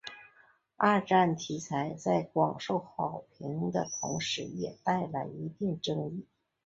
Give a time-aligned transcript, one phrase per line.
[0.77, 6.25] 二战题材在广受好评的同时也带来一定争议。